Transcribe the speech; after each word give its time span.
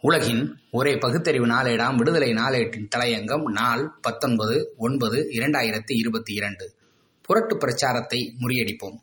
உலகின் 0.00 0.58
ஒரே 0.70 0.96
பகுத்தறிவு 0.96 1.46
நாளேடாம் 1.46 1.96
விடுதலை 1.96 2.32
நாளேட்டின் 2.32 2.88
தலையங்கம் 2.96 3.42
நாள் 3.42 3.98
பத்தொன்பது 4.00 4.74
ஒன்பது 4.76 5.28
இரண்டாயிரத்தி 5.32 5.96
இருபத்தி 5.96 6.34
இரண்டு. 6.34 6.74
புரட்டு 7.22 7.56
பிரச்சாரத்தை 7.56 8.36
முறியடிப்போம். 8.40 8.98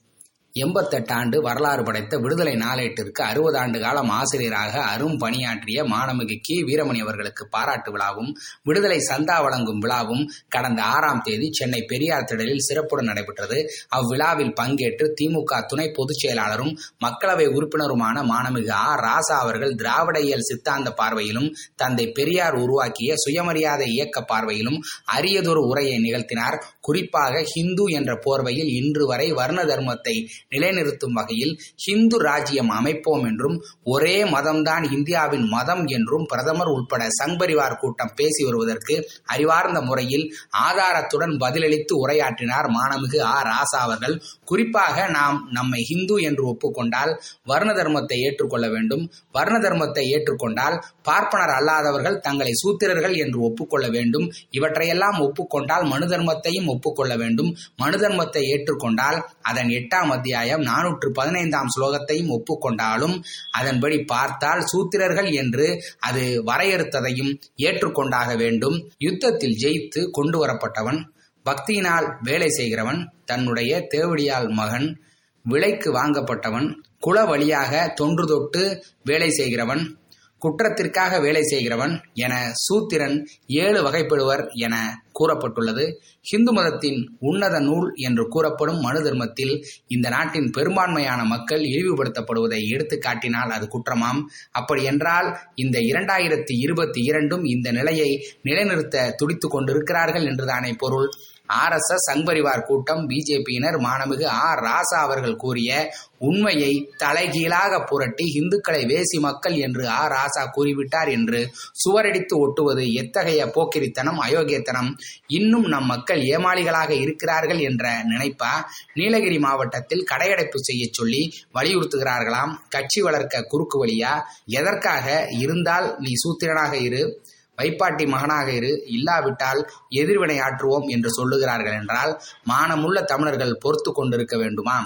எண்பத்தெட்டு 0.55 1.13
ஆண்டு 1.13 1.42
வரலாறு 1.42 1.84
படைத்த 1.84 2.18
விடுதலை 2.18 2.54
நாளேட்டிற்கு 2.55 3.21
அறுபது 3.21 3.57
ஆண்டு 3.57 3.79
காலம் 3.79 4.10
ஆசிரியராக 4.10 4.73
அரும் 4.86 5.16
பணியாற்றிய 5.18 5.84
மாணமிகு 5.84 6.36
கி. 6.41 6.55
வீரமணி 6.64 7.00
அவர்களுக்கு 7.00 7.43
பாராட்டு 7.48 7.91
விழாவும் 7.91 8.29
விடுதலை 8.64 9.00
சந்தா 9.10 9.38
வழங்கும் 9.42 9.82
விழாவும் 9.82 10.21
கடந்த 10.50 10.82
ஆறாம் 10.96 11.21
தேதி 11.21 11.47
சென்னை 11.52 11.82
பெரியார் 11.84 12.28
திடலில் 12.32 12.66
சிறப்புடன் 12.68 13.05
நடைபெற்றது. 13.05 13.57
அவ்விழாவில் 13.89 14.54
பங்கேற்று 14.54 15.07
திமுக 15.21 15.61
துணை 15.68 15.88
பொதுச் 15.92 16.21
செயலாளரும் 16.24 16.74
மக்களவை 17.06 17.47
உறுப்பினருமான 17.56 18.24
மாணமிகு 18.24 18.71
ஆ. 18.79 18.86
ராசா 19.06 19.39
அவர்கள் 19.39 19.75
திராவிடயல் 19.75 20.47
சித்தாந்த 20.50 20.89
பார்வையிலும் 20.92 21.50
தந்தை 21.75 22.07
பெரியார் 22.11 22.57
உருவாக்கிய 22.57 23.14
சுயமரியாதை 23.18 23.89
இயக்க 23.96 24.25
பார்வையிலும் 24.32 24.79
அரியதொரு 25.15 25.64
உரையை 25.64 25.97
நிகழ்த்தினார். 26.00 26.60
குறிப்பாக 26.82 27.43
ஹிந்து 27.54 27.83
என்ற 27.92 28.11
போர்வையில் 28.25 28.71
இன்று 28.79 29.06
வரை 29.06 29.28
வர்ண 29.33 29.60
தர்மத்தை 29.64 30.15
நிலைநிறுத்தும் 30.52 31.14
வகையில் 31.14 31.54
ஹிந்து 31.86 32.17
ராஜ்யம் 32.20 32.72
அமைப்போம் 32.72 33.25
என்றும் 33.25 33.58
ஒரே 33.86 34.16
மதம்தான் 34.33 34.86
இந்தியாவின் 34.92 35.47
மதம் 35.47 35.86
என்றும் 35.88 36.25
பிரதமர் 36.25 36.72
உட்பட 36.73 37.08
சங்பரிவார் 37.19 37.78
கூட்டம் 37.78 38.14
பேசி 38.16 38.44
வருவதற்கு 38.44 38.95
அறிவார்ந்த 39.25 39.81
முறையில் 39.81 40.25
ஆதாரத்துடன் 40.66 41.36
பதிலளித்து 41.38 41.94
உரையாற்றினார் 42.03 42.67
மாணமிகு 42.75 43.19
ஆ. 43.25 43.38
ராசா 43.44 43.80
அவர்கள். 43.80 44.16
குறிப்பாக 44.44 45.08
நாம் 45.09 45.38
நம்மை 45.52 45.81
ஹிந்து 45.81 46.16
என்று 46.22 46.44
ஒப்புக்கொண்டால் 46.45 47.11
வர்ண 47.44 47.72
தர்மத்தை 47.73 48.17
ஏற்றுக்கொள்ள 48.19 48.67
வேண்டும். 48.69 49.03
வர்ண 49.31 49.55
தர்மத்தை 49.59 50.03
ஏற்றுக்கொண்டால் 50.14 50.75
பார்ப்பனர் 51.02 51.53
அல்லாதவர்கள் 51.53 52.19
தங்களை 52.19 52.53
சூத்திரர்கள் 52.53 53.16
என்று 53.17 53.39
ஒப்புக்கொள்ள 53.41 53.88
வேண்டும். 53.89 54.25
இவற்றையெல்லாம் 54.50 55.19
ஒப்புக்கொண்டால் 55.19 55.86
மனு 55.86 56.08
தர்மத்தையும் 56.08 56.67
ஒப்புக்கொள்ள 56.67 57.16
வேண்டும். 57.16 57.52
மனு 57.75 57.97
தர்மத்தை 57.97 58.44
ஏற்றுக்கொண்டால் 58.53 59.19
அதன் 59.41 59.71
எட்டாம் 59.71 60.09
அத்தியாயம் 60.09 60.33
நானூற்று 60.42 61.12
பதினைந்தாம் 61.12 61.67
ஸ்லோகத்தையும் 61.80 62.31
ஒப்புக்கொண்டாலும் 62.31 63.22
அதன்படி 63.52 64.03
பார்த்தால் 64.03 64.64
சூத்திரர்கள் 64.64 65.34
என்று 65.34 65.84
அது 66.00 66.44
வரையறுத்ததையும் 66.45 67.39
ஏற்றுக்கொண்டாக 67.56 68.38
வேண்டும். 68.38 68.89
யுத்தத்தில் 68.98 69.58
ஜெயித்து 69.58 70.09
கொண்டு 70.11 70.45
வரப்பட்டவன் 70.45 71.11
பக்தியினால் 71.45 72.17
வேலை 72.22 72.50
செய்கிறவன் 72.50 73.11
தன்னுடைய 73.26 73.88
தேவடியால் 73.95 74.50
மகன் 74.50 75.02
விலைக்கு 75.44 75.94
வாங்கப்பட்டவன் 75.94 76.76
குல 77.00 77.26
வழியாக 77.26 77.94
தொன்று 77.95 78.28
தொட்டு 78.28 78.84
வேலை 79.04 79.30
செய்கிறவன் 79.30 79.98
குற்றத்திற்காக 80.44 81.22
வேலை 81.22 81.44
செய்கிறவன் 81.44 81.94
என 82.13 82.33
சூத்திரன் 82.53 83.17
ஏழு 83.47 83.81
வகைப்படுவர் 83.81 84.44
என 84.53 84.75
கூறப்பட்டுள்ளது. 85.19 85.83
ஹிந்து 86.22 86.52
மதத்தின் 86.53 86.99
உன்னத 87.19 87.59
நூல் 87.59 87.94
என்று 87.95 88.27
கூறப்படும் 88.27 88.80
மனு 88.80 89.03
தர்மத்தில் 89.03 89.53
இந்த 89.88 90.09
நாட்டின் 90.09 90.49
பெரும்பான்மையான 90.49 91.23
மக்கள் 91.23 91.61
இழிவுபடுத்தப்படுவதை 91.61 92.61
எடுத்து 92.67 92.97
காட்டினால் 92.97 93.49
அது 93.49 93.67
குற்றமாம். 93.67 94.21
அப்படி 94.52 94.83
என்றால் 94.83 95.38
இந்த 95.55 95.80
இரண்டாயிரத்தி 95.80 96.55
இருபத்தி 96.59 97.03
இரண்டும் 97.03 97.44
இந்த 97.44 97.71
நிலையை 97.71 98.09
நிலைநிறுத்த 98.41 99.14
துடித்துக் 99.17 99.52
கொண்டிருக்கிறார்கள் 99.52 100.25
என்றுதானே 100.25 100.73
பொருள். 100.77 101.09
ஆர் 101.49 101.73
எஸ் 101.73 101.91
எஸ் 101.94 102.05
சங்பரிவார் 102.11 102.66
கூட்டம் 102.66 103.09
பிஜேபியினர் 103.09 103.77
மாணமிகு 103.77 104.25
ஆர் 104.25 104.59
ராசா 104.59 104.97
அவர்கள் 104.99 105.36
கூறிய 105.36 105.94
உண்மையை 106.17 106.89
தலைகீழாக 106.97 107.83
புரட்டி 107.83 108.23
இந்துக்களை 108.23 108.86
வேசி 108.86 109.19
மக்கள் 109.19 109.55
என்று 109.55 109.88
ஆர் 109.88 110.11
ராசா 110.11 110.44
கூறிவிட்டார் 110.55 111.11
என்று 111.11 111.52
சுவரடித்து 111.83 112.38
ஒட்டுவது 112.38 112.94
எத்தகைய 112.94 113.45
போக்கிரித்தனம் 113.45 114.19
அயோக்கியத்தனம்? 114.19 114.89
இன்னும் 115.27 115.66
நம் 115.66 115.86
மக்கள் 115.86 116.19
ஏமாளிகளாக 116.19 116.89
இருக்கிறார்கள் 116.89 117.59
என்ற 117.59 118.03
நினைப்பா? 118.03 118.53
நீலகிரி 118.93 119.39
மாவட்டத்தில் 119.39 120.08
கடையடைப்பு 120.11 120.61
செய்ய 120.61 120.86
சொல்லி 120.92 121.33
வலியுறுத்துகிறார்களாம். 121.54 122.55
கட்சி 122.70 123.02
வளர்க்க 123.02 123.42
குறுக்கு 123.42 123.86
வழியா? 123.86 124.21
எதற்காக? 124.45 125.27
இருந்தால் 125.30 125.98
நீ 125.99 126.14
சூத்திரனாக 126.23 126.73
இரு. 126.73 127.21
வைப்பாட்டி 127.58 128.06
மகனாக 128.08 128.52
இரு. 128.52 128.72
இல்லாவிட்டால் 128.88 129.62
எதிர்வினை 129.90 130.38
ஆற்றுவோம் 130.40 130.88
என்று 130.88 131.09
சொல்லுகிறார்கள் 131.09 131.80
என்றால் 131.81 132.14
மானமுள்ள 132.50 133.02
தமிழர்கள் 133.03 133.59
பொறுத்து 133.59 133.91
கொண்டிருக்க 133.91 134.38
வேண்டுமா 134.38 134.78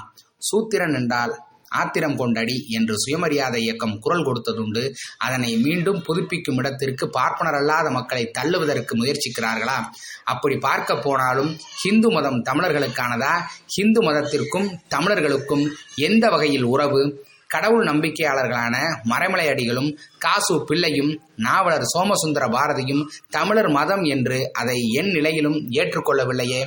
சூத்திரன் 0.41 0.93
என்றால் 0.93 1.33
ஆத்திரம் 1.69 2.15
கொண்டடி 2.17 2.65
என்று 2.67 2.93
சுயமரியாதை 2.97 3.61
இயக்கம் 3.61 3.99
குரல் 3.99 4.25
கொடுத்ததுண்டு. 4.25 4.83
அதனை 5.17 5.57
மீண்டும் 5.57 5.99
புதுப்பிக்கும் 6.01 6.57
இடத்திற்கு 6.57 7.09
பார்ப்பனர் 7.09 7.53
அல்லாத 7.53 7.89
மக்களை 7.89 8.31
தள்ளுவதற்கு 8.31 8.95
முயற்சிக்கிறார்களா? 8.95 9.77
அப்படி 10.23 10.57
பார்க்க 10.57 10.97
போனாலும் 10.97 11.51
ஹிந்து 11.81 12.11
மதம் 12.11 12.43
தமிழர்களுக்கானதா? 12.43 13.33
ஹிந்து 13.67 14.01
மதத்திற்கும் 14.01 14.69
தமிழர்களுக்கும் 14.87 15.65
எந்த 15.95 16.29
வகையில் 16.29 16.63
உறவு? 16.63 17.01
கடவுள் 17.47 17.85
நம்பிக்கையாளர்களான 17.85 18.75
மறைமலை 19.09 19.49
அடிகளும் 19.49 19.99
காசு 20.17 20.63
பிள்ளையும் 20.65 21.21
நாவலர் 21.35 21.83
சோமசுந்தர 21.83 22.47
பாரதியும் 22.47 23.03
தமிழர் 23.29 23.69
மதம் 23.69 24.03
என்று 24.03 24.51
அதை 24.53 24.79
என் 24.91 25.11
நிலையிலும் 25.11 25.69
ஏற்றுக்கொள்ளவில்லையே. 25.71 26.61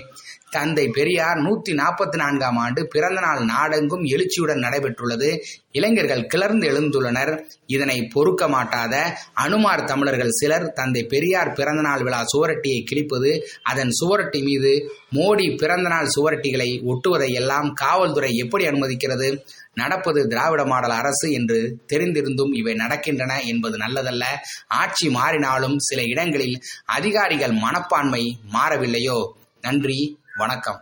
தந்தை 0.51 0.89
பெரியார் 0.89 1.37
நூத்தி 1.37 1.71
நாற்பத்தி 1.71 2.17
நான்காம் 2.17 2.57
ஆண்டு 2.57 2.87
பிறந்த 2.87 3.21
நாள் 3.21 3.45
நாடெங்கும் 3.45 4.03
எழுச்சியுடன் 4.03 4.59
நடைபெற்றுள்ளது. 4.59 5.41
இளைஞர்கள் 5.73 6.27
கிளர்ந்து 6.27 6.69
எழுந்துள்ளனர். 6.69 7.43
இதனை 7.67 8.07
பொறுக்க 8.07 8.49
மாட்டாத 8.49 9.19
அனுமார் 9.33 9.85
தமிழர்கள் 9.85 10.31
சிலர் 10.31 10.73
தந்தை 10.73 11.05
பெரியார் 11.05 11.53
பிறந்தநாள் 11.53 12.03
விழா 12.03 12.25
சுவரட்டியை 12.37 12.85
கிழிப்பது 12.85 13.41
அதன் 13.63 13.91
சுவரட்டி 13.91 14.43
மீது 14.43 14.93
மோடி 15.13 15.57
பிறந்தநாள் 15.57 16.09
சுவரட்டிகளை 16.17 16.83
ஒட்டுவதை 16.83 17.33
எல்லாம் 17.33 17.73
காவல்துறை 17.73 18.37
எப்படி 18.37 18.67
அனுமதிக்கிறது? 18.67 19.45
நடப்பது 19.75 20.29
திராவிட 20.29 20.65
மாடல் 20.65 20.91
அரசு 20.91 21.33
என்று 21.33 21.79
தெரிந்திருந்தும் 21.93 22.57
இவை 22.57 22.75
நடக்கின்றன 22.75 23.45
என்பது 23.45 23.77
நல்லதல்ல. 23.77 24.25
ஆட்சி 24.69 25.09
மாறினாலும் 25.09 25.77
சில 25.79 26.03
இடங்களில் 26.03 26.61
அதிகாரிகள் 26.85 27.53
மனப்பான்மை 27.53 28.37
மாறவில்லையோ? 28.53 29.29
நன்றி. 29.61 30.20
வணக்கம். 30.43 30.81